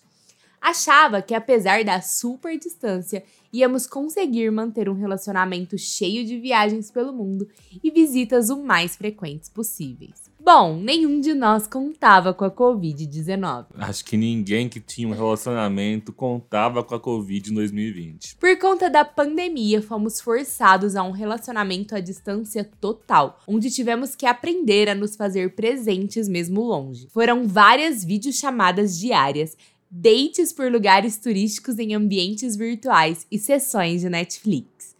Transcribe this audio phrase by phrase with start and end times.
[0.62, 7.12] Achava que, apesar da super distância, íamos conseguir manter um relacionamento cheio de viagens pelo
[7.12, 7.48] mundo
[7.82, 10.30] e visitas o mais frequentes possíveis.
[10.44, 13.66] Bom, nenhum de nós contava com a Covid-19.
[13.76, 18.36] Acho que ninguém que tinha um relacionamento contava com a Covid em 2020.
[18.36, 24.26] Por conta da pandemia, fomos forçados a um relacionamento à distância total, onde tivemos que
[24.26, 27.06] aprender a nos fazer presentes mesmo longe.
[27.10, 29.56] Foram várias videochamadas diárias,
[29.94, 34.96] dates por lugares turísticos em ambientes virtuais e sessões de Netflix,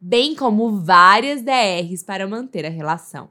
[0.00, 3.30] bem como várias DRs para manter a relação.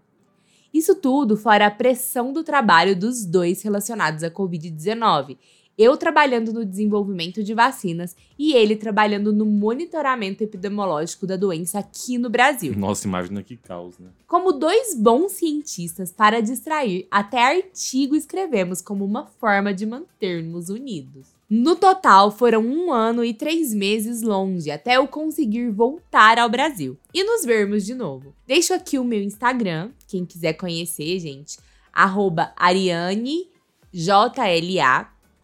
[0.74, 5.38] Isso tudo fora a pressão do trabalho dos dois relacionados à Covid-19.
[5.78, 12.18] Eu trabalhando no desenvolvimento de vacinas e ele trabalhando no monitoramento epidemiológico da doença aqui
[12.18, 12.74] no Brasil.
[12.76, 14.10] Nossa, imagina que caos, né?
[14.28, 21.28] Como dois bons cientistas, para distrair, até artigo escrevemos como uma forma de mantermos unidos.
[21.54, 26.98] No total, foram um ano e três meses longe até eu conseguir voltar ao Brasil
[27.14, 28.34] e nos vermos de novo.
[28.48, 31.58] Deixo aqui o meu Instagram, quem quiser conhecer, gente,
[32.56, 33.52] ArianeJLA,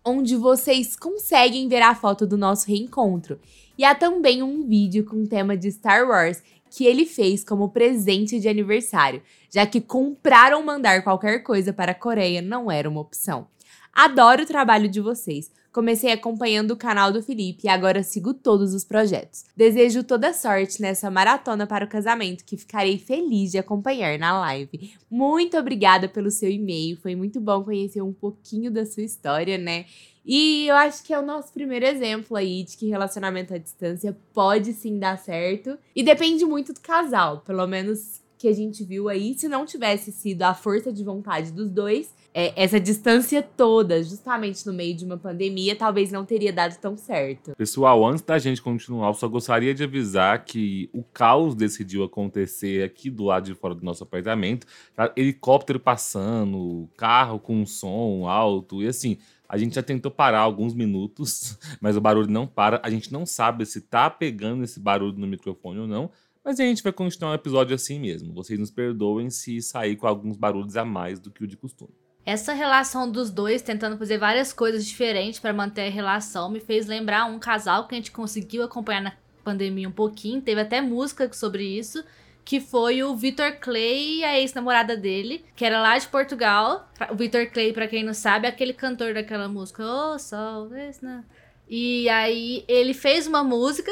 [0.08, 3.38] onde vocês conseguem ver a foto do nosso reencontro.
[3.78, 6.42] E há também um vídeo com tema de Star Wars
[6.72, 9.22] que ele fez como presente de aniversário,
[9.54, 13.48] já que comprar ou mandar qualquer coisa para a Coreia não era uma opção.
[13.94, 15.52] Adoro o trabalho de vocês.
[15.72, 19.46] Comecei acompanhando o canal do Felipe e agora sigo todos os projetos.
[19.56, 24.92] Desejo toda sorte nessa maratona para o casamento, que ficarei feliz de acompanhar na live.
[25.10, 29.86] Muito obrigada pelo seu e-mail, foi muito bom conhecer um pouquinho da sua história, né?
[30.26, 34.18] E eu acho que é o nosso primeiro exemplo aí de que relacionamento à distância
[34.34, 35.78] pode sim dar certo.
[35.96, 39.34] E depende muito do casal, pelo menos que a gente viu aí.
[39.34, 44.66] Se não tivesse sido a força de vontade dos dois, é, essa distância toda, justamente
[44.66, 47.56] no meio de uma pandemia, talvez não teria dado tão certo.
[47.56, 52.84] Pessoal, antes da gente continuar, eu só gostaria de avisar que o caos decidiu acontecer
[52.84, 54.68] aqui do lado de fora do nosso apartamento.
[54.96, 55.12] Tá?
[55.16, 59.18] Helicóptero passando, carro com som alto, e assim.
[59.50, 62.82] A gente já tentou parar alguns minutos, mas o barulho não para.
[62.84, 66.12] A gente não sabe se tá pegando esse barulho no microfone ou não.
[66.48, 68.34] Mas a gente vai continuar um episódio assim mesmo.
[68.34, 71.92] Vocês nos perdoem se sair com alguns barulhos a mais do que o de costume.
[72.26, 76.88] Essa relação dos dois tentando fazer várias coisas diferentes para manter a relação me fez
[76.88, 79.14] lembrar um casal que a gente conseguiu acompanhar na
[79.44, 82.02] pandemia um pouquinho, teve até música sobre isso,
[82.46, 86.90] que foi o Vitor Clay e a ex-namorada dele, que era lá de Portugal.
[87.12, 91.26] O Vitor Clay, para quem não sabe, é aquele cantor daquela música, Oh, Sol, né?
[91.70, 93.92] E aí ele fez uma música.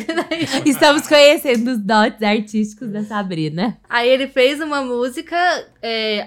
[0.64, 3.78] Estamos conhecendo os dotes artísticos da Sabrina.
[3.88, 5.36] Aí ele fez uma música
[5.82, 6.26] é,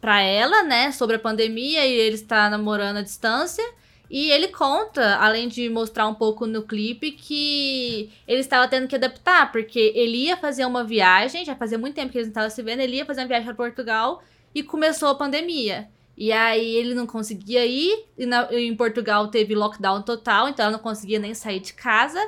[0.00, 3.64] para ela, né, sobre a pandemia e ele está namorando à distância.
[4.08, 8.94] E ele conta, além de mostrar um pouco no clipe, que ele estava tendo que
[8.94, 12.50] adaptar, porque ele ia fazer uma viagem, já fazia muito tempo que eles não estavam
[12.50, 14.22] se vendo, ele ia fazer uma viagem para Portugal
[14.54, 15.88] e começou a pandemia.
[16.16, 20.72] E aí ele não conseguia ir, e na, em Portugal teve lockdown total, então ela
[20.72, 22.20] não conseguia nem sair de casa.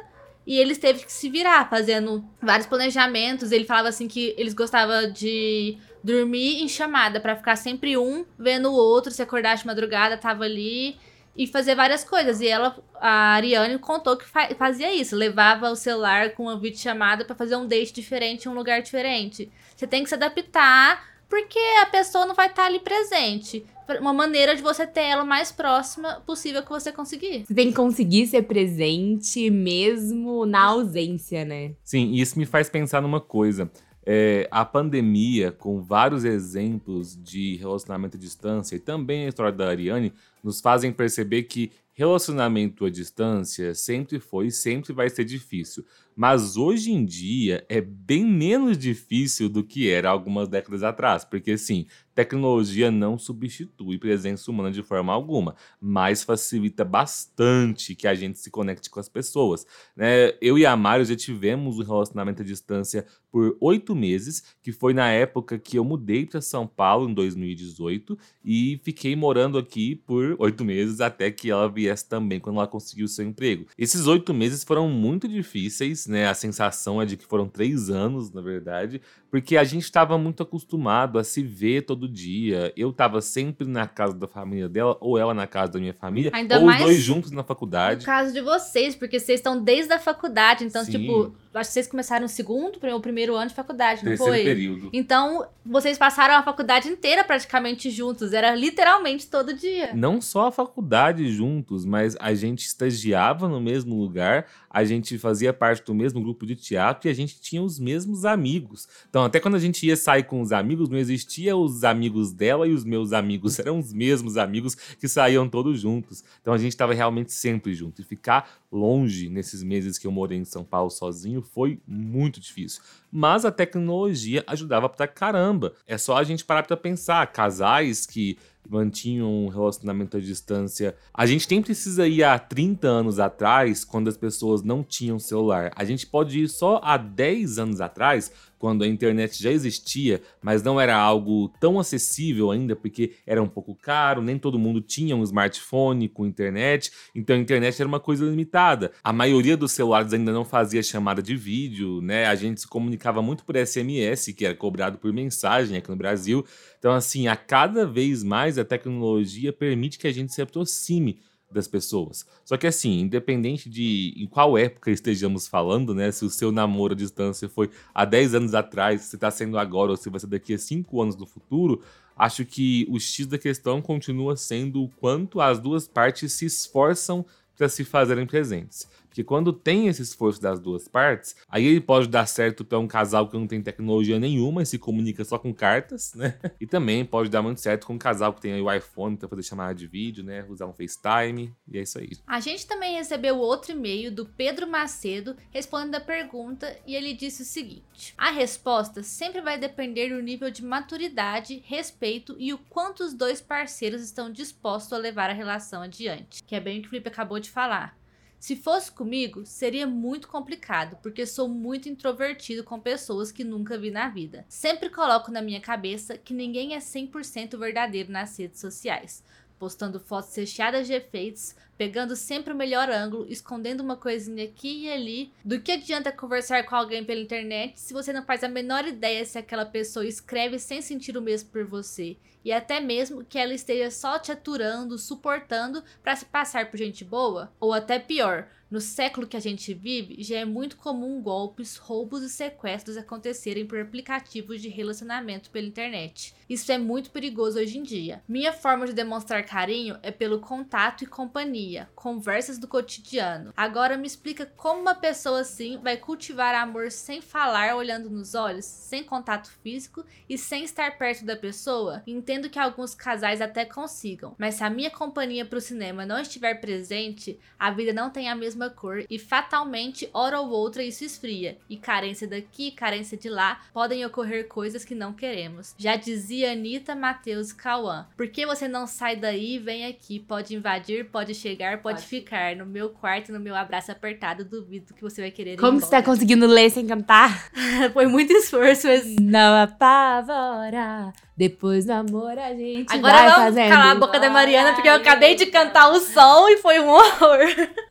[0.46, 3.52] E eles teve que se virar, fazendo vários planejamentos.
[3.52, 8.70] Ele falava assim que eles gostavam de dormir em chamada, para ficar sempre um vendo
[8.70, 10.96] o outro, se acordar de madrugada, tava ali
[11.36, 12.40] e fazer várias coisas.
[12.40, 17.24] E ela, a Ariane contou que fa fazia isso, levava o celular com uma videochamada
[17.24, 19.50] para fazer um date diferente em um lugar diferente.
[19.76, 23.66] Você tem que se adaptar porque a pessoa não vai estar tá ali presente.
[24.00, 27.44] Uma maneira de você ter ela o mais próxima possível que você conseguir.
[27.46, 31.72] Você tem que conseguir ser presente mesmo na ausência, né?
[31.82, 33.70] Sim, e isso me faz pensar numa coisa.
[34.04, 39.68] É, a pandemia, com vários exemplos de relacionamento à distância e também a história da
[39.68, 45.84] Ariane, nos fazem perceber que relacionamento à distância sempre foi e sempre vai ser difícil.
[46.14, 51.50] Mas hoje em dia é bem menos difícil do que era algumas décadas atrás, porque
[51.50, 51.86] assim,
[52.18, 58.50] tecnologia não substitui presença humana de forma alguma, mas facilita bastante que a gente se
[58.50, 59.64] conecte com as pessoas.
[59.96, 60.32] Né?
[60.40, 64.92] Eu e a Mário já tivemos um relacionamento à distância por oito meses, que foi
[64.92, 70.34] na época que eu mudei para São Paulo em 2018 e fiquei morando aqui por
[70.40, 73.66] oito meses até que ela viesse também quando ela conseguiu seu emprego.
[73.76, 76.26] Esses oito meses foram muito difíceis, né?
[76.26, 79.00] A sensação é de que foram três anos, na verdade,
[79.30, 82.72] porque a gente estava muito acostumado a se ver todo dia.
[82.76, 86.30] Eu estava sempre na casa da família dela, ou ela na casa da minha família,
[86.34, 88.00] Ainda ou os dois juntos na faculdade.
[88.00, 90.92] No caso de vocês, porque vocês estão desde a faculdade, então, Sim.
[90.92, 94.44] tipo, acho que vocês começaram o segundo, o primeiro ano de faculdade, não Terceiro foi?
[94.44, 94.90] período.
[94.92, 99.94] Então, vocês passaram a faculdade inteira praticamente juntos, era literalmente todo dia.
[99.94, 105.52] Não só a faculdade juntos, mas a gente estagiava no mesmo lugar, a gente fazia
[105.52, 108.88] parte do mesmo grupo de teatro e a gente tinha os mesmos amigos.
[109.08, 112.66] Então, até quando a gente ia sair com os amigos, não existia os amigos dela
[112.66, 116.22] e os meus amigos, eram os mesmos amigos que saíam todos juntos.
[116.40, 118.02] Então, a gente estava realmente sempre junto.
[118.02, 122.82] E ficar longe nesses meses que eu morei em São Paulo sozinho foi muito difícil.
[123.10, 125.74] Mas a tecnologia ajudava pra caramba.
[125.86, 127.26] É só a gente parar para pensar.
[127.32, 128.38] Casais que
[128.68, 130.94] mantinham um relacionamento à distância.
[131.12, 135.72] A gente nem precisa ir há 30 anos atrás, quando as pessoas não tinham celular.
[135.74, 140.62] A gente pode ir só há 10 anos atrás, quando a internet já existia, mas
[140.62, 145.16] não era algo tão acessível ainda, porque era um pouco caro, nem todo mundo tinha
[145.16, 148.92] um smartphone com internet, então a internet era uma coisa limitada.
[149.02, 152.26] A maioria dos celulares ainda não fazia chamada de vídeo, né?
[152.26, 156.44] A gente se comunicava muito por SMS, que era cobrado por mensagem aqui no Brasil.
[156.78, 161.66] Então, assim, a cada vez mais a tecnologia permite que a gente se aproxime das
[161.66, 162.26] pessoas.
[162.44, 166.10] Só que assim, independente de em qual época estejamos falando, né?
[166.12, 169.90] Se o seu namoro à distância foi há 10 anos atrás, se está sendo agora
[169.90, 171.82] ou se vai ser daqui a 5 anos no futuro,
[172.16, 177.24] acho que o X da questão continua sendo o quanto as duas partes se esforçam
[177.56, 178.88] para se fazerem presentes.
[179.18, 182.86] Porque quando tem esse esforço das duas partes, aí ele pode dar certo para um
[182.86, 186.38] casal que não tem tecnologia nenhuma e se comunica só com cartas, né?
[186.60, 189.42] E também pode dar muito certo com um casal que tem o iPhone para fazer
[189.42, 190.46] chamada de vídeo, né?
[190.48, 192.10] Usar um FaceTime, e é isso aí.
[192.28, 197.42] A gente também recebeu outro e-mail do Pedro Macedo respondendo a pergunta e ele disse
[197.42, 203.02] o seguinte: A resposta sempre vai depender do nível de maturidade, respeito e o quanto
[203.02, 206.40] os dois parceiros estão dispostos a levar a relação adiante.
[206.44, 207.97] Que é bem o que o Felipe acabou de falar.
[208.38, 213.90] Se fosse comigo, seria muito complicado, porque sou muito introvertido com pessoas que nunca vi
[213.90, 214.46] na vida.
[214.48, 219.24] Sempre coloco na minha cabeça que ninguém é 100% verdadeiro nas redes sociais,
[219.58, 224.92] postando fotos recheadas de efeitos pegando sempre o melhor ângulo, escondendo uma coisinha aqui e
[224.92, 225.32] ali.
[225.44, 229.24] Do que adianta conversar com alguém pela internet se você não faz a menor ideia
[229.24, 232.16] se aquela pessoa escreve sem sentir o mesmo por você?
[232.44, 237.04] E até mesmo que ela esteja só te aturando, suportando para se passar por gente
[237.04, 237.52] boa?
[237.60, 242.22] Ou até pior, no século que a gente vive, já é muito comum golpes, roubos
[242.22, 246.34] e sequestros acontecerem por aplicativos de relacionamento pela internet.
[246.48, 248.22] Isso é muito perigoso hoje em dia.
[248.28, 253.52] Minha forma de demonstrar carinho é pelo contato e companhia, conversas do cotidiano.
[253.56, 258.64] Agora me explica como uma pessoa assim vai cultivar amor sem falar, olhando nos olhos,
[258.64, 262.02] sem contato físico e sem estar perto da pessoa?
[262.06, 266.20] Entendo que alguns casais até consigam, mas se a minha companhia para o cinema não
[266.20, 271.04] estiver presente, a vida não tem a mesma cor e fatalmente, hora ou outra, isso
[271.04, 271.56] esfria.
[271.68, 275.74] E carência daqui, carência de lá, podem ocorrer coisas que não queremos.
[275.78, 278.06] Já dizia Anitta, Matheus e Cauã.
[278.16, 280.18] Por que você não sai daí vem aqui?
[280.18, 282.56] Pode invadir, pode chegar, pode, pode ficar.
[282.56, 286.02] No meu quarto, no meu abraço apertado, duvido que você vai querer Como você tá
[286.02, 287.50] conseguindo ler sem cantar?
[287.92, 289.16] Foi muito esforço, mas...
[289.20, 291.12] Não apavora...
[291.38, 294.88] Depois do amor a gente Agora vai vamos fazendo calar a boca da Mariana, porque
[294.88, 297.38] eu acabei de cantar o som e foi um horror.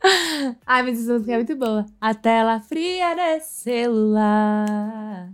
[0.66, 1.86] Ai, mas essa música é muito boa.
[2.00, 5.30] A tela fria desse celular.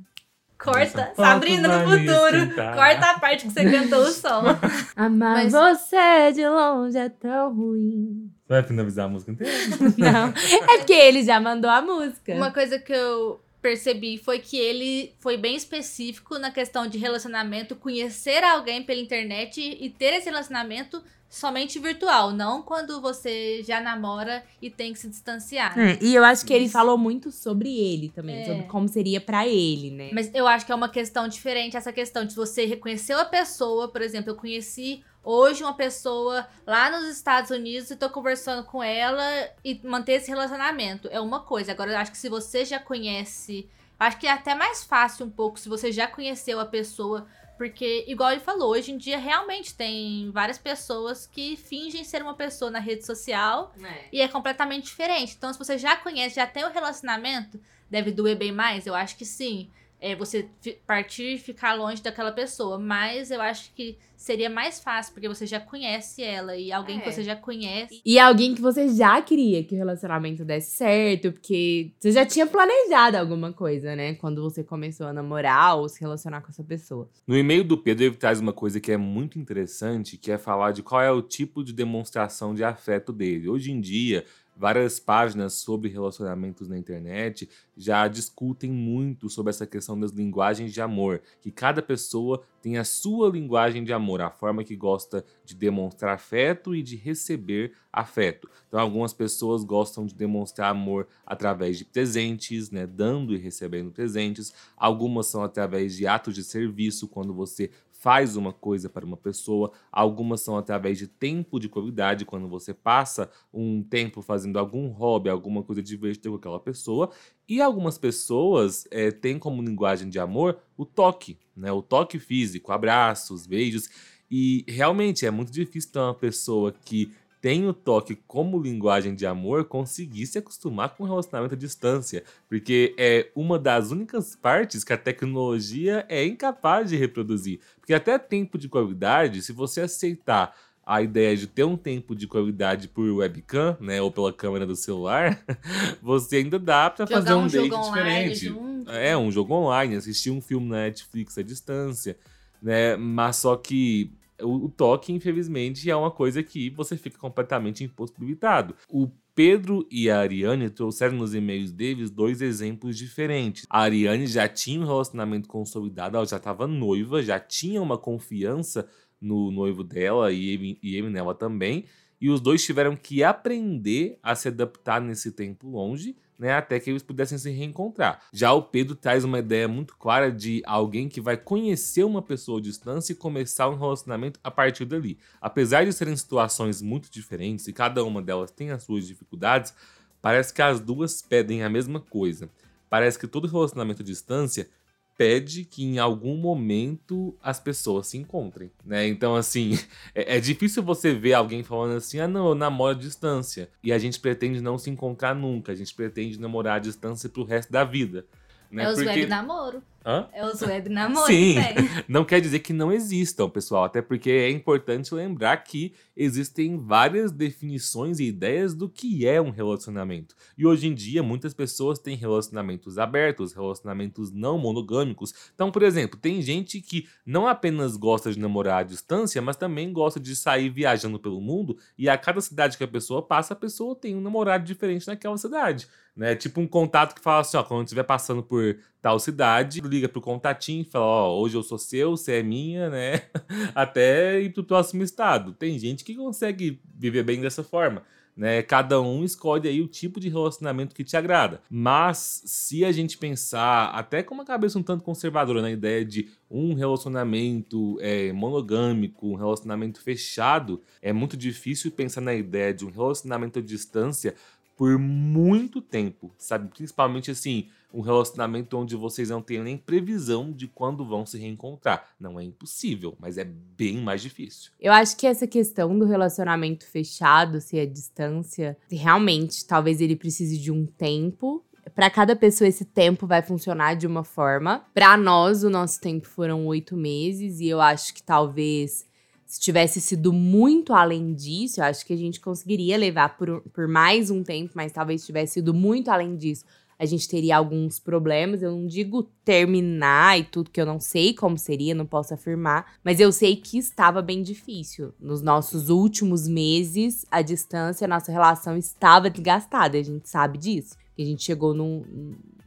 [0.59, 2.55] Corta, Sabrina no futuro.
[2.55, 4.43] Corta a parte que você cantou o som.
[4.97, 5.53] Amar Mas...
[5.53, 8.31] você de longe é tão ruim.
[8.47, 9.53] Você vai finalizar a música inteira?
[9.99, 10.29] Não.
[10.73, 12.33] É porque ele já mandou a música.
[12.35, 17.75] Uma coisa que eu percebi foi que ele foi bem específico na questão de relacionamento,
[17.75, 24.45] conhecer alguém pela internet e ter esse relacionamento somente virtual, não quando você já namora
[24.61, 25.79] e tem que se distanciar.
[25.79, 28.45] É, e eu acho que ele falou muito sobre ele também, é.
[28.45, 30.11] sobre como seria para ele, né?
[30.13, 33.89] Mas eu acho que é uma questão diferente essa questão de você reconhecer a pessoa,
[33.89, 38.83] por exemplo, eu conheci hoje uma pessoa lá nos Estados Unidos e tô conversando com
[38.83, 39.23] ela
[39.65, 41.09] e manter esse relacionamento.
[41.11, 41.73] É uma coisa.
[41.73, 43.69] Agora, eu acho que se você já conhece.
[43.99, 47.27] Acho que é até mais fácil um pouco se você já conheceu a pessoa
[47.57, 52.35] porque, igual ele falou, hoje em dia realmente tem várias pessoas que fingem ser uma
[52.35, 54.09] pessoa na rede social é.
[54.13, 55.35] e é completamente diferente.
[55.37, 58.87] Então, se você já conhece, já tem o um relacionamento, deve doer bem mais?
[58.87, 60.49] Eu acho que sim é, você
[60.87, 62.79] partir e ficar longe daquela pessoa.
[62.79, 67.01] Mas eu acho que seria mais fácil, porque você já conhece ela e alguém é.
[67.01, 68.01] que você já conhece.
[68.05, 72.47] E alguém que você já queria que o relacionamento desse certo, porque você já tinha
[72.47, 74.15] planejado alguma coisa, né?
[74.15, 77.09] Quando você começou a namorar ou se relacionar com essa pessoa.
[77.27, 80.73] No e-mail do Pedro, ele traz uma coisa que é muito interessante, que é falar
[80.73, 83.49] de qual é o tipo de demonstração de afeto dele.
[83.49, 84.25] Hoje em dia,
[84.57, 90.81] Várias páginas sobre relacionamentos na internet já discutem muito sobre essa questão das linguagens de
[90.81, 95.55] amor, que cada pessoa tem a sua linguagem de amor, a forma que gosta de
[95.55, 98.49] demonstrar afeto e de receber afeto.
[98.69, 104.53] Então, algumas pessoas gostam de demonstrar amor através de presentes, né, dando e recebendo presentes.
[104.77, 107.71] Algumas são através de atos de serviço, quando você
[108.05, 112.75] faz uma coisa para uma pessoa, algumas são através de tempo de qualidade, quando você
[112.75, 117.11] passa um tempo fazendo algum hobby, alguma coisa divertida com aquela pessoa,
[117.49, 121.73] e algumas pessoas é, têm como linguagem de amor o toque, né?
[121.73, 123.89] O toque físico, abraços, beijos.
[124.31, 127.11] E realmente é muito difícil ter uma pessoa que
[127.45, 132.25] tem o toque como linguagem de amor, conseguir se acostumar com o relacionamento à distância.
[132.49, 137.61] Porque é uma das únicas partes que a tecnologia é incapaz de reproduzir.
[137.79, 142.27] Porque até tempo de qualidade, se você aceitar a ideia de ter um tempo de
[142.27, 145.39] qualidade por webcam, né, ou pela câmera do celular,
[146.01, 148.47] você ainda dá para fazer um, um date diferente.
[148.47, 148.91] Junto.
[148.91, 152.17] É, um jogo online, assistir um filme na Netflix à distância,
[152.63, 152.97] né?
[152.97, 154.11] Mas só que
[154.43, 158.75] o, toque, infelizmente, é uma coisa que você fica completamente impossibilitado.
[158.89, 163.67] O Pedro e a Ariane trouxeram nos e-mails deles dois exemplos diferentes.
[163.69, 168.89] A Ariane já tinha um relacionamento consolidado, ela já estava noiva, já tinha uma confiança
[169.21, 171.85] no noivo dela e ele, e ele nela também.
[172.21, 176.91] E os dois tiveram que aprender a se adaptar nesse tempo longe né, até que
[176.91, 178.21] eles pudessem se reencontrar.
[178.33, 182.59] Já o Pedro traz uma ideia muito clara de alguém que vai conhecer uma pessoa
[182.59, 185.19] à distância e começar um relacionamento a partir dali.
[185.41, 189.75] Apesar de serem situações muito diferentes e cada uma delas tem as suas dificuldades,
[190.21, 192.49] parece que as duas pedem a mesma coisa.
[192.91, 194.69] Parece que todo relacionamento à distância
[195.17, 199.07] pede que em algum momento as pessoas se encontrem, né?
[199.07, 199.79] Então, assim,
[200.15, 203.69] é, é, difícil você ver alguém falando assim, ah, não, eu namoro à distância.
[203.83, 207.45] E a gente pretende não se encontrar nunca, a gente pretende namorar à distância pro
[207.45, 208.27] resto da vida.
[208.71, 208.85] Né?
[208.85, 209.11] É os Porque...
[209.11, 209.83] web namoro.
[210.07, 210.29] Hã?
[210.35, 211.75] É os web namoros, Sim, né?
[212.07, 217.33] não quer dizer que não existam, pessoal, até porque é importante lembrar que existem várias
[217.33, 220.37] definições e ideias do que é um relacionamento.
[220.59, 225.33] E hoje em dia, muitas pessoas têm relacionamentos abertos, relacionamentos não monogâmicos.
[225.55, 229.91] Então, por exemplo, tem gente que não apenas gosta de namorar à distância, mas também
[229.91, 233.57] gosta de sair viajando pelo mundo e a cada cidade que a pessoa passa, a
[233.57, 235.89] pessoa tem um namorado diferente naquela cidade.
[236.15, 236.37] Né?
[236.37, 240.19] Tipo um contato que fala assim, ó, quando estiver passando por tal cidade, liga pro
[240.19, 243.21] contatinho e fala, ó, hoje eu sou seu, você é minha, né?
[243.75, 245.53] Até ir pro próximo estado.
[245.53, 248.03] Tem gente que consegue viver bem dessa forma.
[248.35, 248.63] Né?
[248.63, 251.61] Cada um escolhe aí o tipo de relacionamento que te agrada.
[251.69, 256.31] Mas se a gente pensar até com uma cabeça um tanto conservadora na ideia de
[256.51, 262.91] um relacionamento é, monogâmico, um relacionamento fechado, é muito difícil pensar na ideia de um
[262.91, 264.35] relacionamento à distância
[264.77, 266.69] por muito tempo, sabe?
[266.69, 272.11] Principalmente assim, um relacionamento onde vocês não têm nem previsão de quando vão se reencontrar.
[272.19, 274.73] Não é impossível, mas é bem mais difícil.
[274.81, 280.59] Eu acho que essa questão do relacionamento fechado, se é distância, realmente, talvez ele precise
[280.59, 281.65] de um tempo.
[281.95, 284.85] Para cada pessoa, esse tempo vai funcionar de uma forma.
[284.93, 289.07] Para nós, o nosso tempo foram oito meses, e eu acho que talvez
[289.55, 293.87] se tivesse sido muito além disso, eu acho que a gente conseguiria levar por, por
[293.87, 296.65] mais um tempo, mas talvez tivesse sido muito além disso,
[296.99, 298.63] a gente teria alguns problemas.
[298.63, 302.97] Eu não digo terminar e tudo, que eu não sei como seria, não posso afirmar,
[303.05, 305.15] mas eu sei que estava bem difícil.
[305.21, 310.97] Nos nossos últimos meses, a distância, a nossa relação estava desgastada, a gente sabe disso.
[311.17, 312.03] A gente chegou num,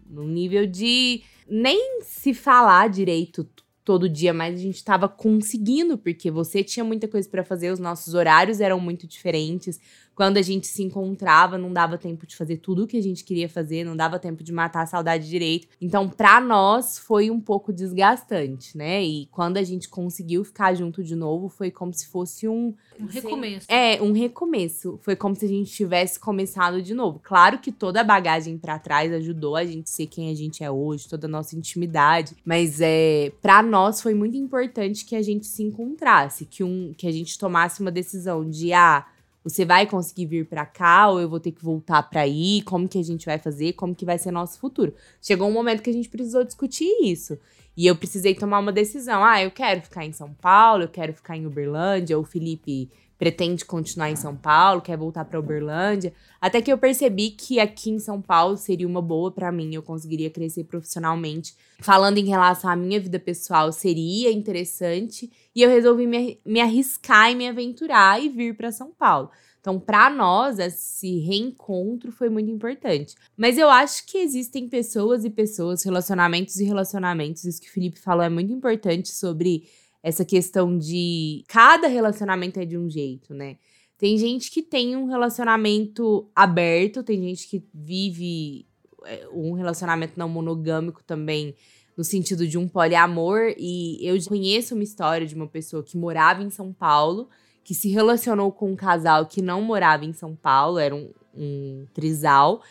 [0.10, 3.46] num nível de nem se falar direito
[3.88, 7.80] todo dia, mas a gente estava conseguindo, porque você tinha muita coisa para fazer, os
[7.80, 9.80] nossos horários eram muito diferentes.
[10.18, 13.24] Quando a gente se encontrava, não dava tempo de fazer tudo o que a gente
[13.24, 15.68] queria fazer, não dava tempo de matar a saudade direito.
[15.80, 19.04] Então, para nós foi um pouco desgastante, né?
[19.04, 23.06] E quando a gente conseguiu ficar junto de novo, foi como se fosse um Um
[23.06, 23.68] recomeço.
[23.70, 24.98] é, um recomeço.
[25.04, 27.20] Foi como se a gente tivesse começado de novo.
[27.22, 30.72] Claro que toda a bagagem pra trás ajudou a gente ser quem a gente é
[30.72, 32.36] hoje, toda a nossa intimidade.
[32.44, 37.06] Mas é, para nós foi muito importante que a gente se encontrasse, que, um, que
[37.06, 39.06] a gente tomasse uma decisão de ah,
[39.48, 42.62] você vai conseguir vir pra cá ou eu vou ter que voltar pra aí?
[42.64, 43.74] Como que a gente vai fazer?
[43.74, 44.94] Como que vai ser nosso futuro?
[45.22, 47.40] Chegou um momento que a gente precisou discutir isso.
[47.76, 49.24] E eu precisei tomar uma decisão.
[49.24, 52.20] Ah, eu quero ficar em São Paulo, eu quero ficar em Uberlândia.
[52.20, 56.14] O Felipe pretende continuar em São Paulo, quer voltar para Uberlândia.
[56.40, 59.82] Até que eu percebi que aqui em São Paulo seria uma boa para mim, eu
[59.82, 61.56] conseguiria crescer profissionalmente.
[61.80, 65.32] Falando em relação à minha vida pessoal, seria interessante.
[65.56, 69.32] E eu resolvi me, me arriscar e me aventurar e vir para São Paulo.
[69.60, 73.16] Então, para nós, esse reencontro foi muito importante.
[73.36, 77.44] Mas eu acho que existem pessoas e pessoas, relacionamentos e relacionamentos.
[77.44, 79.68] Isso que o Felipe falou é muito importante sobre
[80.08, 83.58] essa questão de cada relacionamento é de um jeito, né?
[83.98, 88.66] Tem gente que tem um relacionamento aberto, tem gente que vive
[89.06, 91.54] é, um relacionamento não monogâmico também,
[91.98, 93.54] no sentido de um poliamor.
[93.58, 97.28] E eu conheço uma história de uma pessoa que morava em São Paulo,
[97.62, 101.86] que se relacionou com um casal que não morava em São Paulo, era um, um
[101.94, 102.62] trisal.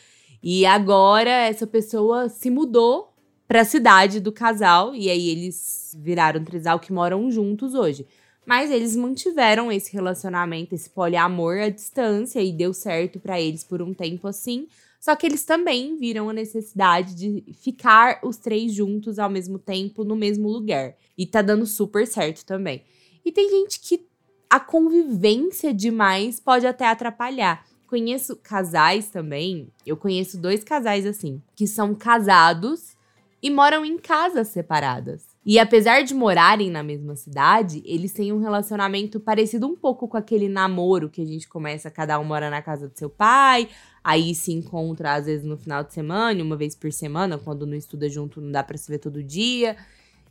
[0.43, 3.13] E agora essa pessoa se mudou
[3.47, 8.07] para a cidade do casal e aí eles viraram um trisal que moram juntos hoje.
[8.45, 13.83] Mas eles mantiveram esse relacionamento, esse poliamor à distância e deu certo para eles por
[13.83, 14.69] um tempo assim.
[15.01, 20.05] Só que eles também viram a necessidade de ficar os três juntos ao mesmo tempo
[20.05, 20.95] no mesmo lugar.
[21.19, 22.83] E tá dando super certo também.
[23.25, 24.07] E tem gente que
[24.49, 27.67] a convivência demais pode até atrapalhar.
[27.89, 32.96] Conheço casais também, eu conheço dois casais assim, que são casados
[33.43, 35.37] e moram em casas separadas.
[35.45, 40.17] E apesar de morarem na mesma cidade, eles têm um relacionamento parecido um pouco com
[40.17, 43.69] aquele namoro que a gente começa, cada um mora na casa do seu pai,
[44.03, 47.77] aí se encontra às vezes no final de semana, uma vez por semana, quando não
[47.77, 49.77] estuda junto, não dá para se ver todo dia.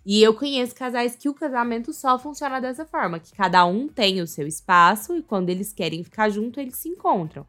[0.05, 4.21] E eu conheço casais que o casamento só funciona dessa forma, que cada um tem
[4.21, 7.45] o seu espaço e quando eles querem ficar junto, eles se encontram.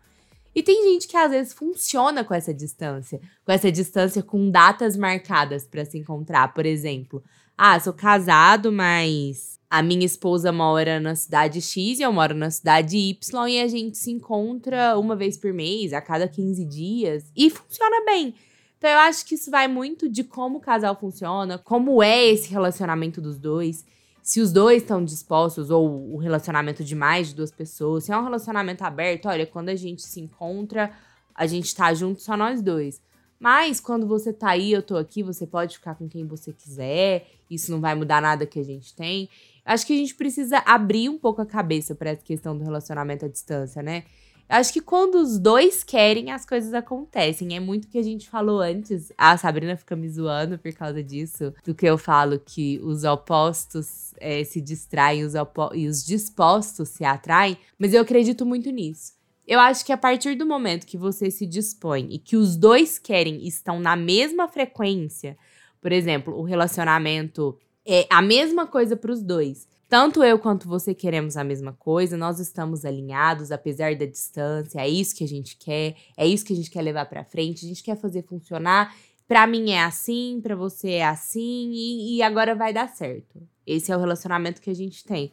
[0.56, 4.96] E tem gente que às vezes funciona com essa distância, com essa distância com datas
[4.96, 7.22] marcadas para se encontrar, por exemplo.
[7.58, 12.50] Ah, sou casado, mas a minha esposa mora na cidade X e eu moro na
[12.50, 17.30] cidade Y e a gente se encontra uma vez por mês, a cada 15 dias,
[17.36, 18.34] e funciona bem.
[18.78, 22.48] Então eu acho que isso vai muito de como o casal funciona, como é esse
[22.48, 23.84] relacionamento dos dois,
[24.26, 28.18] se os dois estão dispostos, ou o relacionamento de mais de duas pessoas, se é
[28.18, 30.90] um relacionamento aberto, olha, quando a gente se encontra,
[31.32, 33.00] a gente tá junto só nós dois.
[33.38, 37.28] Mas quando você tá aí, eu tô aqui, você pode ficar com quem você quiser.
[37.48, 39.28] Isso não vai mudar nada que a gente tem.
[39.64, 43.26] Acho que a gente precisa abrir um pouco a cabeça para essa questão do relacionamento
[43.26, 44.06] à distância, né?
[44.48, 47.56] Acho que quando os dois querem, as coisas acontecem.
[47.56, 49.12] É muito o que a gente falou antes.
[49.18, 51.52] A Sabrina fica me zoando por causa disso.
[51.64, 55.34] Do que eu falo que os opostos é, se distraem os
[55.74, 57.58] e os dispostos se atraem.
[57.78, 59.14] Mas eu acredito muito nisso.
[59.46, 62.98] Eu acho que a partir do momento que você se dispõe e que os dois
[62.98, 65.36] querem e estão na mesma frequência,
[65.80, 67.56] por exemplo, o relacionamento
[67.86, 69.68] é a mesma coisa para os dois.
[69.88, 74.88] Tanto eu quanto você queremos a mesma coisa, nós estamos alinhados, apesar da distância, é
[74.88, 77.68] isso que a gente quer, é isso que a gente quer levar para frente, a
[77.68, 78.92] gente quer fazer funcionar.
[79.28, 83.40] Para mim é assim, para você é assim e, e agora vai dar certo.
[83.64, 85.32] Esse é o relacionamento que a gente tem.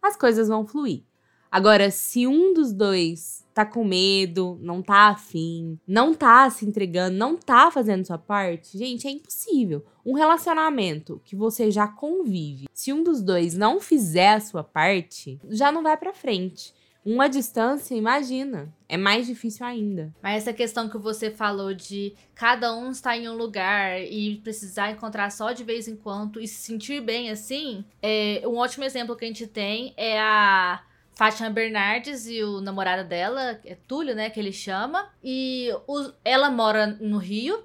[0.00, 1.02] As coisas vão fluir.
[1.50, 7.16] Agora, se um dos dois tá com medo, não tá afim, não tá se entregando,
[7.16, 9.84] não tá fazendo sua parte, gente, é impossível.
[10.06, 15.40] Um relacionamento que você já convive, se um dos dois não fizer a sua parte,
[15.48, 16.72] já não vai para frente.
[17.04, 20.14] Uma distância, imagina, é mais difícil ainda.
[20.22, 24.90] Mas essa questão que você falou de cada um estar em um lugar e precisar
[24.90, 29.16] encontrar só de vez em quando e se sentir bem assim, é um ótimo exemplo
[29.16, 30.82] que a gente tem é a
[31.18, 35.10] Fátima Bernardes e o namorado dela, é Túlio, né, que ele chama.
[35.20, 37.64] E o, ela mora no Rio.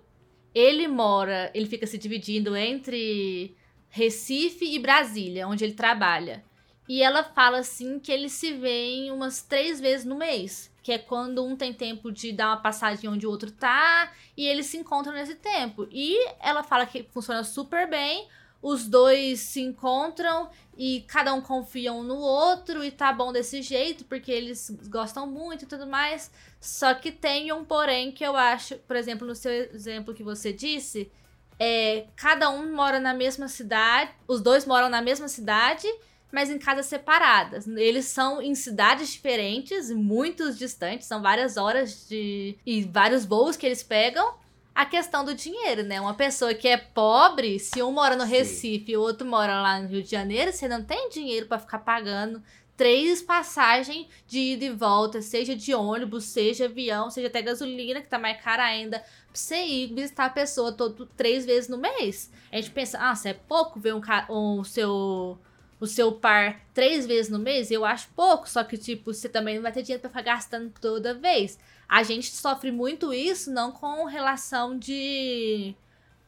[0.56, 3.56] Ele mora, ele fica se dividindo entre
[3.90, 6.44] Recife e Brasília, onde ele trabalha.
[6.90, 10.74] E ela fala assim que eles se veem umas três vezes no mês.
[10.82, 14.12] Que é quando um tem tempo de dar uma passagem onde o outro tá.
[14.36, 15.88] E eles se encontram nesse tempo.
[15.92, 18.28] E ela fala que funciona super bem
[18.64, 23.62] os dois se encontram e cada um confia um no outro e tá bom desse
[23.62, 26.32] jeito, porque eles gostam muito e tudo mais.
[26.62, 30.54] Só que tem um porém que eu acho, por exemplo, no seu exemplo que você
[30.54, 31.12] disse,
[31.60, 35.86] é cada um mora na mesma cidade, os dois moram na mesma cidade,
[36.32, 37.68] mas em casas separadas.
[37.68, 43.66] Eles são em cidades diferentes, muito distantes, são várias horas de e vários voos que
[43.66, 44.42] eles pegam
[44.76, 46.02] a questão do dinheiro, né?
[46.02, 49.80] Uma pessoa que é pobre, se um mora no Recife e o outro mora lá
[49.80, 52.42] no Rio de Janeiro, você não tem dinheiro para ficar pagando
[52.76, 58.08] três passagens de ida e volta, seja de ônibus, seja avião, seja até gasolina, que
[58.08, 62.32] tá mais cara ainda, pra você ir visitar a pessoa todo três vezes no mês.
[62.52, 65.38] A gente pensa, ah, se é pouco ver um, um seu
[65.80, 69.56] o seu par três vezes no mês, eu acho pouco, só que, tipo, você também
[69.56, 71.60] não vai ter dinheiro pra ficar gastando toda vez.
[71.94, 75.76] A gente sofre muito isso, não com relação de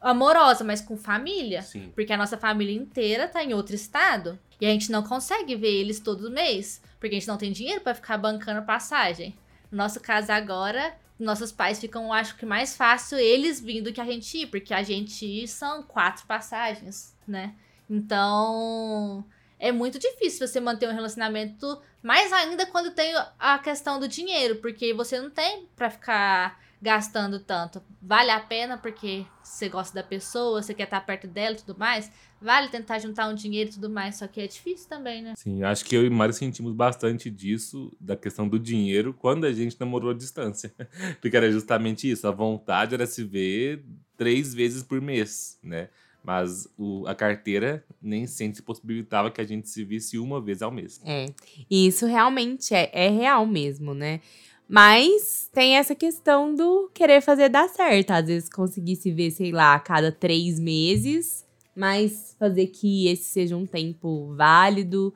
[0.00, 1.60] amorosa, mas com família.
[1.60, 1.90] Sim.
[1.92, 4.38] Porque a nossa família inteira tá em outro estado.
[4.60, 6.80] E a gente não consegue ver eles todo mês.
[7.00, 9.36] Porque a gente não tem dinheiro para ficar bancando passagem.
[9.68, 14.04] No nosso caso agora, nossos pais ficam, acho que mais fácil eles vindo que a
[14.04, 14.46] gente ir.
[14.46, 17.56] Porque a gente ir são quatro passagens, né?
[17.90, 19.24] Então,
[19.58, 24.56] é muito difícil você manter um relacionamento, mais ainda quando tem a questão do dinheiro,
[24.56, 27.82] porque você não tem para ficar gastando tanto.
[28.02, 31.78] Vale a pena porque você gosta da pessoa, você quer estar perto dela e tudo
[31.78, 32.10] mais.
[32.40, 35.32] Vale tentar juntar um dinheiro e tudo mais, só que é difícil também, né?
[35.36, 39.52] Sim, acho que eu e Mário sentimos bastante disso, da questão do dinheiro, quando a
[39.52, 40.72] gente namorou à distância.
[41.20, 43.82] porque era justamente isso, a vontade era se ver
[44.16, 45.88] três vezes por mês, né?
[46.26, 50.72] Mas o, a carteira nem sempre possibilitava que a gente se visse uma vez ao
[50.72, 51.00] mês.
[51.04, 51.26] É.
[51.70, 54.20] E isso realmente é, é real mesmo, né?
[54.68, 58.10] Mas tem essa questão do querer fazer dar certo.
[58.10, 63.22] Às vezes conseguir se ver, sei lá, a cada três meses, mas fazer que esse
[63.22, 65.14] seja um tempo válido,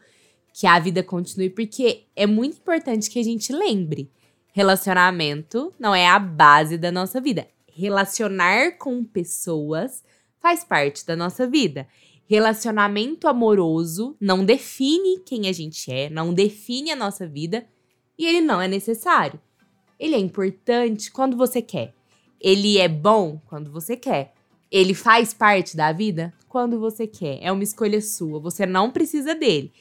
[0.55, 4.09] que a vida continue, porque é muito importante que a gente lembre:
[4.53, 7.49] relacionamento não é a base da nossa vida.
[7.67, 10.05] Relacionar com pessoas
[10.41, 11.87] faz parte da nossa vida.
[12.27, 17.67] Relacionamento amoroso não define quem a gente é, não define a nossa vida
[18.19, 19.41] e ele não é necessário.
[19.99, 21.95] Ele é importante quando você quer.
[22.41, 24.33] Ele é bom quando você quer.
[24.71, 27.39] Ele faz parte da vida quando você quer.
[27.43, 28.39] É uma escolha sua.
[28.41, 29.73] Você não precisa dele.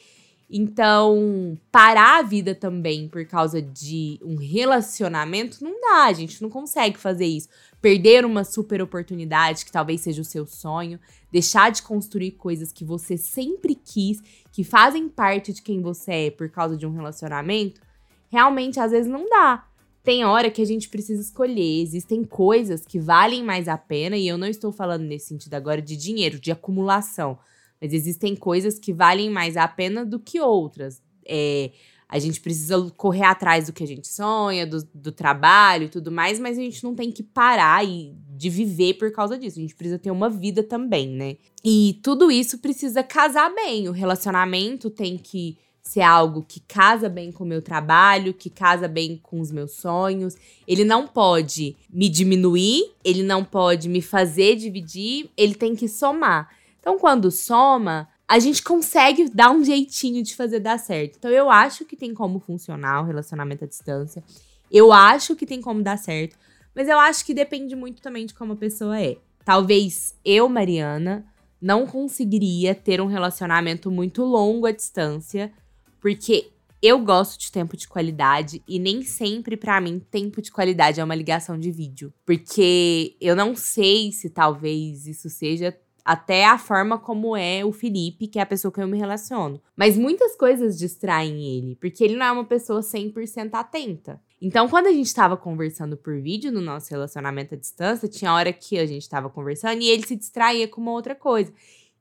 [0.51, 6.49] Então, parar a vida também por causa de um relacionamento não dá, a gente não
[6.49, 7.47] consegue fazer isso.
[7.79, 10.99] Perder uma super oportunidade que talvez seja o seu sonho,
[11.31, 16.31] deixar de construir coisas que você sempre quis, que fazem parte de quem você é
[16.31, 17.79] por causa de um relacionamento,
[18.27, 19.67] realmente às vezes não dá.
[20.03, 24.27] Tem hora que a gente precisa escolher, existem coisas que valem mais a pena, e
[24.27, 27.37] eu não estou falando nesse sentido agora de dinheiro, de acumulação
[27.81, 31.01] mas existem coisas que valem mais a pena do que outras.
[31.25, 31.71] É,
[32.09, 36.11] a gente precisa correr atrás do que a gente sonha, do, do trabalho e tudo
[36.11, 39.59] mais, mas a gente não tem que parar e de viver por causa disso.
[39.59, 41.37] A gente precisa ter uma vida também, né?
[41.63, 43.87] E tudo isso precisa casar bem.
[43.87, 48.87] O relacionamento tem que ser algo que casa bem com o meu trabalho, que casa
[48.87, 50.35] bem com os meus sonhos.
[50.67, 56.49] Ele não pode me diminuir, ele não pode me fazer dividir, ele tem que somar.
[56.79, 61.17] Então, quando soma, a gente consegue dar um jeitinho de fazer dar certo.
[61.17, 64.23] Então, eu acho que tem como funcionar o relacionamento à distância.
[64.71, 66.37] Eu acho que tem como dar certo.
[66.75, 69.17] Mas eu acho que depende muito também de como a pessoa é.
[69.43, 71.25] Talvez eu, Mariana,
[71.61, 75.51] não conseguiria ter um relacionamento muito longo à distância,
[75.99, 81.01] porque eu gosto de tempo de qualidade e nem sempre para mim tempo de qualidade
[81.01, 85.77] é uma ligação de vídeo, porque eu não sei se talvez isso seja
[86.09, 89.61] até a forma como é o Felipe, que é a pessoa que eu me relaciono.
[89.77, 94.19] Mas muitas coisas distraem ele, porque ele não é uma pessoa 100% atenta.
[94.41, 98.51] Então, quando a gente estava conversando por vídeo no nosso relacionamento à distância, tinha hora
[98.51, 101.53] que a gente estava conversando e ele se distraía com uma outra coisa.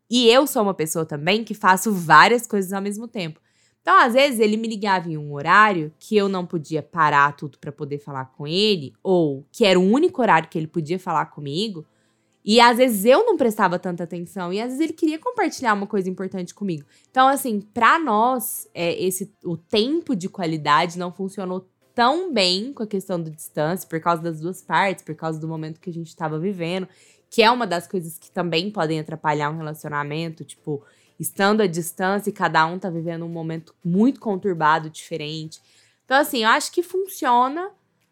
[0.09, 3.39] E eu sou uma pessoa também que faço várias coisas ao mesmo tempo.
[3.83, 7.59] Então, às vezes, ele me ligava em um horário que eu não podia parar tudo
[7.59, 11.27] para poder falar com ele, ou que era o único horário que ele podia falar
[11.27, 11.85] comigo.
[12.45, 15.87] E às vezes eu não prestava tanta atenção e às vezes ele queria compartilhar uma
[15.87, 16.85] coisa importante comigo.
[17.11, 22.85] Então, assim, para nós, é, esse o tempo de qualidade não funcionou tão bem com
[22.85, 25.93] a questão da distância, por causa das duas partes, por causa do momento que a
[25.93, 26.89] gente estava vivendo,
[27.29, 30.83] que é uma das coisas que também podem atrapalhar um relacionamento, tipo,
[31.19, 35.61] estando à distância e cada um tá vivendo um momento muito conturbado, diferente.
[36.05, 37.71] Então, assim, eu acho que funciona,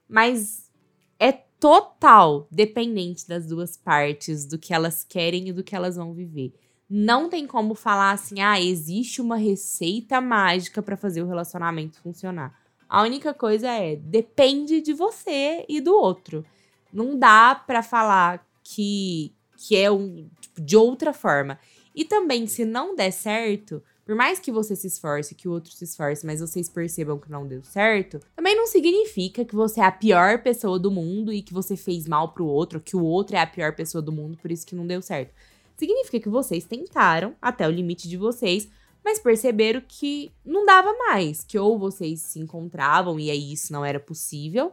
[0.09, 0.71] mas
[1.19, 6.13] é total dependente das duas partes, do que elas querem e do que elas vão
[6.13, 6.53] viver.
[6.89, 12.55] Não tem como falar assim, ah, existe uma receita mágica para fazer o relacionamento funcionar.
[12.89, 16.45] A única coisa é, depende de você e do outro.
[16.93, 21.59] Não dá para falar que, que é um, tipo, de outra forma.
[21.95, 25.73] E também, se não der certo, por mais que você se esforce, que o outro
[25.73, 29.85] se esforce, mas vocês percebam que não deu certo, também não significa que você é
[29.85, 33.35] a pior pessoa do mundo e que você fez mal pro outro, que o outro
[33.35, 35.35] é a pior pessoa do mundo, por isso que não deu certo.
[35.77, 38.69] Significa que vocês tentaram até o limite de vocês,
[39.05, 43.85] mas perceberam que não dava mais, que ou vocês se encontravam e aí isso não
[43.85, 44.71] era possível,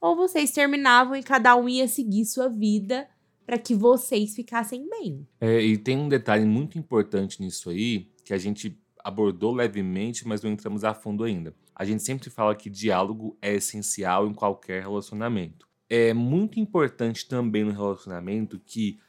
[0.00, 3.08] ou vocês terminavam e cada um ia seguir sua vida
[3.44, 5.26] para que vocês ficassem bem.
[5.40, 10.42] É, e tem um detalhe muito importante nisso aí, que a gente abordou levemente, mas
[10.42, 11.54] não entramos a fundo ainda.
[11.74, 15.66] A gente sempre fala que diálogo é essencial em qualquer relacionamento.
[15.88, 19.00] É muito importante também no relacionamento que,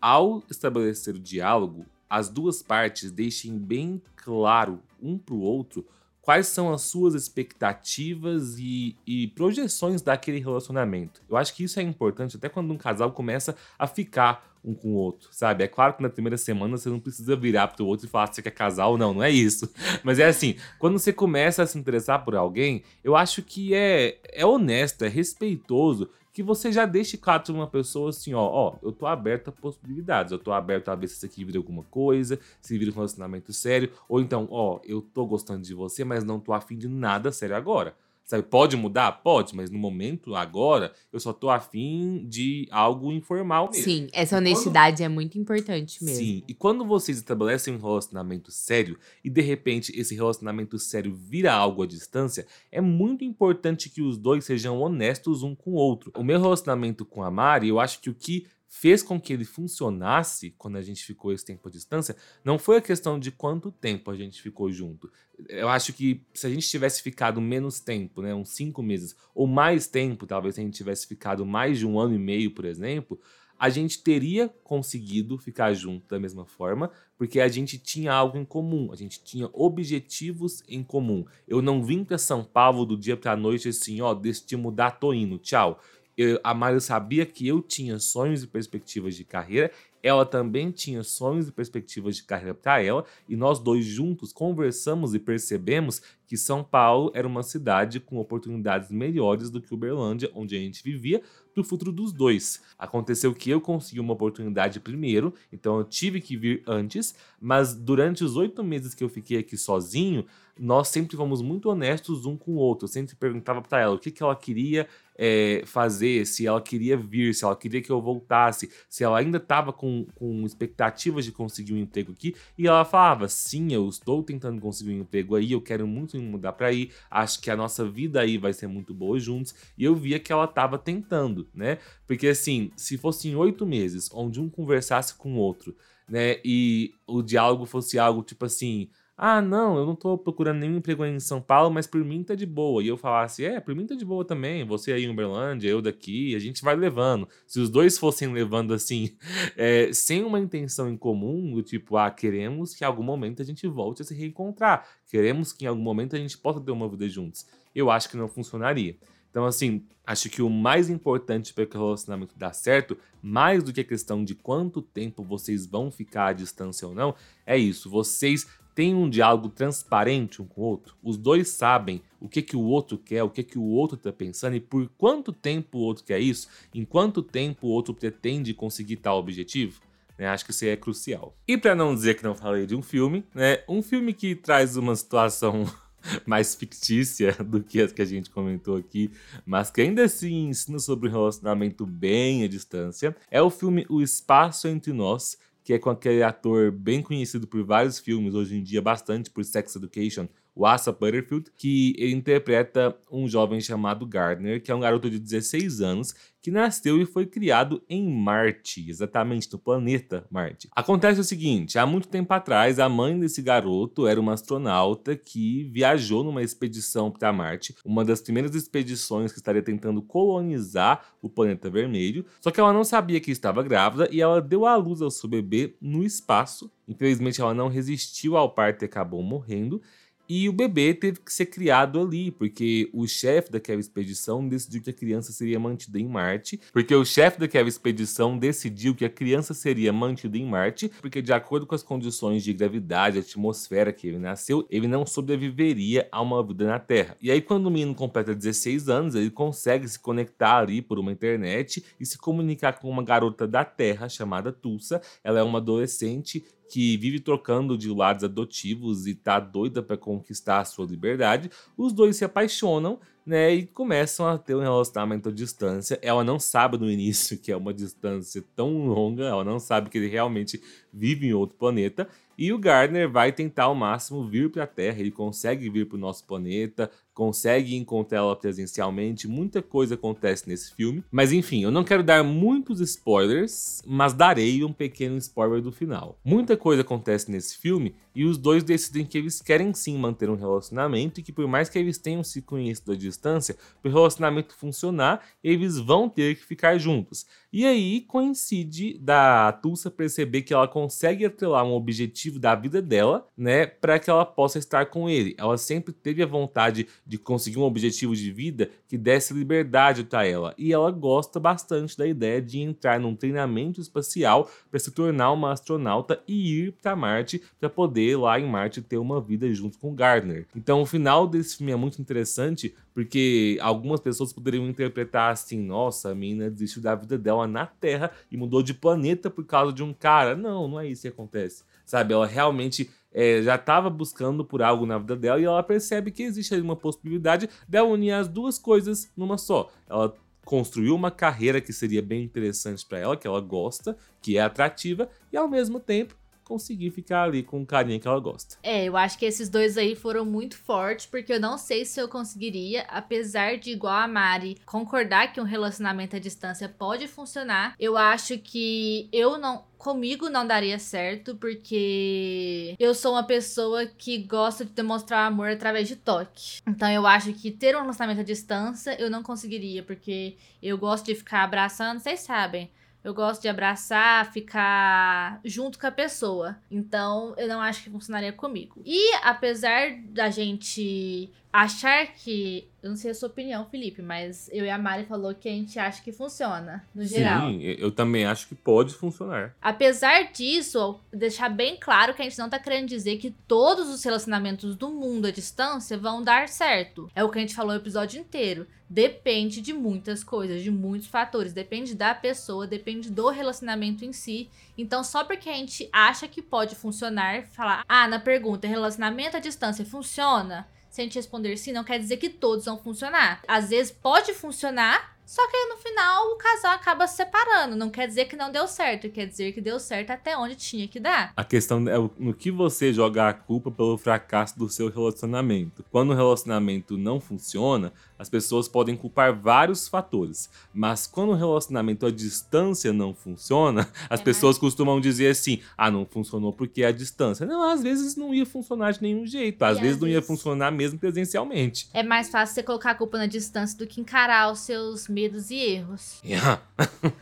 [0.00, 5.86] ao estabelecer o diálogo, as duas partes deixem bem claro um para o outro
[6.20, 11.22] quais são as suas expectativas e, e, projeções daquele relacionamento.
[11.28, 14.88] Eu acho que isso é importante até quando um casal começa a ficar um com
[14.88, 15.62] o outro, sabe?
[15.62, 18.36] É claro que na primeira semana você não precisa virar pro outro e falar se
[18.36, 19.70] você quer casar ou não, não é isso.
[20.02, 24.18] Mas é assim, quando você começa a se interessar por alguém, eu acho que é,
[24.32, 28.76] é honesto, é respeitoso que você já deixe claro para uma pessoa assim, ó, ó,
[28.82, 31.84] eu tô aberto a possibilidades, eu tô aberto a ver se isso aqui vira alguma
[31.84, 36.24] coisa, se vira um relacionamento sério, ou então, ó, eu tô gostando de você, mas
[36.24, 37.94] não tô afim de nada sério agora.
[38.24, 39.12] Sabe, pode mudar?
[39.12, 43.84] Pode, mas no momento, agora, eu só tô afim de algo informal mesmo.
[43.84, 45.04] Sim, essa honestidade quando...
[45.04, 46.18] é muito importante mesmo.
[46.18, 51.52] Sim, e quando vocês estabelecem um relacionamento sério e de repente esse relacionamento sério vira
[51.52, 56.10] algo à distância, é muito importante que os dois sejam honestos um com o outro.
[56.16, 59.44] O meu relacionamento com a Mari, eu acho que o que fez com que ele
[59.44, 63.70] funcionasse quando a gente ficou esse tempo à distância, não foi a questão de quanto
[63.70, 65.12] tempo a gente ficou junto.
[65.48, 69.46] Eu acho que se a gente tivesse ficado menos tempo, né, uns cinco meses, ou
[69.46, 72.64] mais tempo, talvez se a gente tivesse ficado mais de um ano e meio, por
[72.64, 73.20] exemplo,
[73.56, 78.44] a gente teria conseguido ficar junto da mesma forma, porque a gente tinha algo em
[78.44, 81.24] comum, a gente tinha objetivos em comum.
[81.46, 84.98] Eu não vim para São Paulo do dia para a noite assim, ó, decidi mudar,
[84.98, 85.80] tô indo, tchau
[86.16, 89.70] eu, a Mário sabia que eu tinha sonhos e perspectivas de carreira,
[90.02, 95.14] ela também tinha sonhos e perspectivas de carreira para ela, e nós dois juntos conversamos
[95.14, 100.54] e percebemos que São Paulo era uma cidade com oportunidades melhores do que Uberlândia, onde
[100.56, 101.22] a gente vivia,
[101.54, 102.62] para o futuro dos dois.
[102.78, 108.22] Aconteceu que eu consegui uma oportunidade primeiro, então eu tive que vir antes, mas durante
[108.22, 110.26] os oito meses que eu fiquei aqui sozinho,
[110.58, 112.84] nós sempre fomos muito honestos um com o outro.
[112.84, 114.86] Eu sempre perguntava para ela o que, que ela queria
[115.16, 119.38] é, fazer, se ela queria vir, se ela queria que eu voltasse, se ela ainda
[119.38, 122.34] estava com, com expectativas de conseguir um emprego aqui.
[122.56, 126.52] E ela falava: sim, eu estou tentando conseguir um emprego aí, eu quero muito mudar
[126.52, 129.54] para aí, acho que a nossa vida aí vai ser muito boa juntos.
[129.76, 131.78] E eu via que ela estava tentando, né?
[132.06, 135.74] Porque assim, se fossem oito meses onde um conversasse com o outro,
[136.08, 140.78] né, e o diálogo fosse algo tipo assim ah, não, eu não tô procurando nenhum
[140.78, 142.82] emprego em São Paulo, mas por mim tá de boa.
[142.82, 144.64] E eu falasse, é, por mim tá de boa também.
[144.66, 147.28] Você aí em Uberlândia, eu daqui, a gente vai levando.
[147.46, 149.16] Se os dois fossem levando assim,
[149.56, 153.44] é, sem uma intenção em comum, do tipo, ah, queremos que em algum momento a
[153.44, 154.84] gente volte a se reencontrar.
[155.08, 157.46] Queremos que em algum momento a gente possa ter uma vida juntos.
[157.72, 158.96] Eu acho que não funcionaria.
[159.30, 163.72] Então, assim, acho que o mais importante para que o relacionamento dar certo, mais do
[163.72, 167.90] que a questão de quanto tempo vocês vão ficar à distância ou não, é isso.
[167.90, 172.56] Vocês tem um diálogo transparente um com o outro, os dois sabem o que, que
[172.56, 175.82] o outro quer, o que, que o outro está pensando e por quanto tempo o
[175.82, 179.80] outro quer isso, em quanto tempo o outro pretende conseguir tal objetivo.
[180.16, 181.36] Né, acho que isso é crucial.
[181.46, 184.76] E para não dizer que não falei de um filme, né, um filme que traz
[184.76, 185.64] uma situação
[186.24, 189.10] mais fictícia do que as que a gente comentou aqui,
[189.44, 194.00] mas que ainda assim ensina sobre um relacionamento bem à distância, é o filme O
[194.00, 198.62] Espaço Entre Nós, que é com aquele ator bem conhecido por vários filmes, hoje em
[198.62, 204.70] dia bastante por Sex Education, o Asa Butterfield, que interpreta um jovem chamado Gardner, que
[204.70, 206.14] é um garoto de 16 anos
[206.44, 210.68] que nasceu e foi criado em Marte, exatamente no planeta Marte.
[210.76, 215.64] Acontece o seguinte: há muito tempo atrás, a mãe desse garoto era uma astronauta que
[215.72, 221.70] viajou numa expedição para Marte, uma das primeiras expedições que estaria tentando colonizar o planeta
[221.70, 222.26] vermelho.
[222.42, 225.30] Só que ela não sabia que estava grávida e ela deu à luz ao seu
[225.30, 226.70] bebê no espaço.
[226.86, 229.80] Infelizmente, ela não resistiu ao parto e acabou morrendo.
[230.28, 234.90] E o bebê teve que ser criado ali, porque o chefe daquela expedição decidiu que
[234.90, 236.58] a criança seria mantida em Marte.
[236.72, 241.32] Porque o chefe daquela expedição decidiu que a criança seria mantida em Marte, porque de
[241.32, 246.42] acordo com as condições de gravidade, atmosfera que ele nasceu, ele não sobreviveria a uma
[246.42, 247.16] vida na Terra.
[247.20, 251.12] E aí, quando o menino completa 16 anos, ele consegue se conectar ali por uma
[251.12, 255.02] internet e se comunicar com uma garota da Terra chamada Tulsa.
[255.22, 260.60] Ela é uma adolescente que vive trocando de lados adotivos e tá doida para conquistar
[260.60, 265.32] a sua liberdade, os dois se apaixonam, né, e começam a ter um relacionamento à
[265.32, 265.98] distância.
[266.02, 269.96] Ela não sabe no início que é uma distância tão longa, ela não sabe que
[269.96, 270.60] ele realmente
[270.92, 275.00] vive em outro planeta, e o Gardner vai tentar ao máximo vir para a Terra,
[275.00, 281.04] ele consegue vir para o nosso planeta, consegue encontrá-la presencialmente, muita coisa acontece nesse filme.
[281.10, 286.18] Mas enfim, eu não quero dar muitos spoilers, mas darei um pequeno spoiler do final.
[286.24, 290.36] Muita coisa acontece nesse filme e os dois decidem que eles querem sim manter um
[290.36, 294.54] relacionamento e que por mais que eles tenham se conhecido à distância, para o relacionamento
[294.54, 297.26] funcionar, eles vão ter que ficar juntos.
[297.52, 303.28] E aí coincide da Tulsa perceber que ela consegue atrelar um objetivo da vida dela,
[303.36, 305.34] né, para que ela possa estar com ele.
[305.38, 310.26] Ela sempre teve a vontade de conseguir um objetivo de vida que desse liberdade para
[310.26, 310.54] ela.
[310.58, 315.52] E ela gosta bastante da ideia de entrar num treinamento espacial para se tornar uma
[315.52, 319.94] astronauta e ir para Marte para poder lá em Marte ter uma vida junto com
[319.94, 320.46] Gardner.
[320.54, 326.10] Então o final desse filme é muito interessante porque algumas pessoas poderiam interpretar assim: nossa,
[326.10, 329.82] a menina desistiu da vida dela na Terra e mudou de planeta por causa de
[329.82, 330.36] um cara.
[330.36, 331.64] Não, não é isso que acontece.
[331.86, 332.14] Sabe?
[332.14, 336.22] Ela realmente é, já estava buscando por algo na vida dela e ela percebe que
[336.22, 339.70] existe uma possibilidade dela unir as duas coisas numa só.
[339.88, 340.14] Ela
[340.44, 345.08] construiu uma carreira que seria bem interessante para ela, que ela gosta, que é atrativa,
[345.32, 348.56] e ao mesmo tempo conseguir ficar ali com o carinha que ela gosta.
[348.62, 352.00] É, eu acho que esses dois aí foram muito fortes, porque eu não sei se
[352.00, 357.74] eu conseguiria, apesar de, igual a Mari, concordar que um relacionamento à distância pode funcionar.
[357.78, 364.16] Eu acho que eu não comigo não daria certo, porque eu sou uma pessoa que
[364.16, 366.62] gosta de demonstrar amor através de toque.
[366.66, 371.04] Então eu acho que ter um relacionamento à distância eu não conseguiria, porque eu gosto
[371.04, 372.70] de ficar abraçando, vocês sabem.
[373.04, 376.56] Eu gosto de abraçar, ficar junto com a pessoa.
[376.70, 378.80] Então, eu não acho que funcionaria comigo.
[378.82, 382.68] E apesar da gente achar que.
[382.82, 385.52] Eu não sei a sua opinião, Felipe, mas eu e a Mari falou que a
[385.52, 387.48] gente acha que funciona, no geral.
[387.48, 389.54] Sim, eu também acho que pode funcionar.
[389.62, 394.04] Apesar disso, deixar bem claro que a gente não tá querendo dizer que todos os
[394.04, 397.10] relacionamentos do mundo à distância vão dar certo.
[397.14, 398.66] É o que a gente falou o episódio inteiro.
[398.90, 401.54] Depende de muitas coisas, de muitos fatores.
[401.54, 404.50] Depende da pessoa, depende do relacionamento em si.
[404.76, 409.40] Então, só porque a gente acha que pode funcionar, falar, ah, na pergunta, relacionamento à
[409.40, 410.68] distância funciona?
[410.94, 413.42] Se a gente responder sim, não quer dizer que todos vão funcionar.
[413.48, 417.74] Às vezes pode funcionar, só que aí no final o casal acaba se separando.
[417.74, 420.86] Não quer dizer que não deu certo, quer dizer que deu certo até onde tinha
[420.86, 421.32] que dar.
[421.36, 425.84] A questão é no que você joga a culpa pelo fracasso do seu relacionamento.
[425.90, 430.48] Quando o relacionamento não funciona, as pessoas podem culpar vários fatores.
[430.72, 434.60] Mas quando o relacionamento à distância não funciona, as é pessoas mais...
[434.60, 437.44] costumam dizer assim: ah, não funcionou porque é a distância.
[437.46, 439.62] Não, às vezes não ia funcionar de nenhum jeito.
[439.62, 440.22] Às e vezes às não vezes...
[440.22, 441.88] ia funcionar mesmo presencialmente.
[441.92, 445.50] É mais fácil você colocar a culpa na distância do que encarar os seus medos
[445.50, 446.22] e erros.
[446.34, 446.60] Yeah.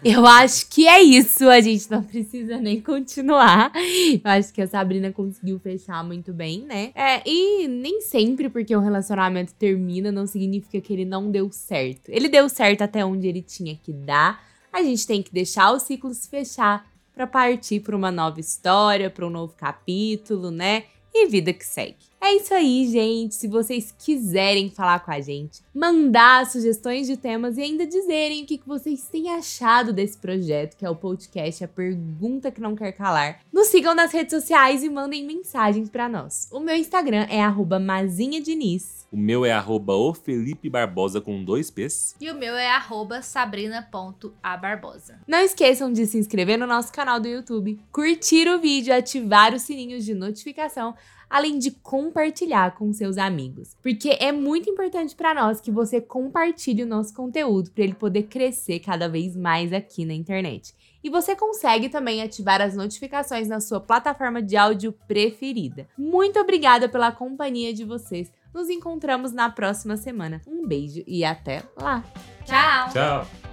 [0.03, 1.49] Eu acho que é isso.
[1.49, 3.70] A gente não precisa nem continuar.
[3.74, 6.93] Eu acho que a Sabrina conseguiu fechar muito bem, né?
[6.95, 12.11] É, e nem sempre porque o relacionamento termina não significa que ele não deu certo.
[12.11, 14.45] Ele deu certo até onde ele tinha que dar.
[14.70, 19.09] A gente tem que deixar o ciclo se fechar para partir para uma nova história,
[19.09, 20.85] para um novo capítulo, né?
[21.14, 22.11] E vida que segue.
[22.25, 23.35] É isso aí, gente.
[23.35, 28.47] Se vocês quiserem falar com a gente, mandar sugestões de temas e ainda dizerem o
[28.47, 32.93] que vocês têm achado desse projeto, que é o podcast A Pergunta que Não Quer
[32.93, 36.47] Calar, nos sigam nas redes sociais e mandem mensagens para nós.
[36.53, 37.43] O meu Instagram é
[37.81, 39.03] mazinhadiniz.
[39.11, 42.14] O meu é arroba o Felipe Barbosa com dois P's.
[42.20, 45.18] E o meu é arroba sabrina.abarbosa.
[45.27, 49.62] Não esqueçam de se inscrever no nosso canal do YouTube, curtir o vídeo, ativar os
[49.62, 50.95] sininhos de notificação
[51.33, 53.74] além de compartilhar com seus amigos.
[53.83, 58.24] Porque é muito importante para nós que você compartilhe o nosso conteúdo para ele poder
[58.24, 60.74] crescer cada vez mais aqui na internet.
[61.03, 65.89] E você consegue também ativar as notificações na sua plataforma de áudio preferida.
[65.97, 68.30] Muito obrigada pela companhia de vocês.
[68.53, 70.43] Nos encontramos na próxima semana.
[70.47, 72.05] Um beijo e até lá.
[72.45, 72.93] Tchau.
[72.93, 73.51] Tchau.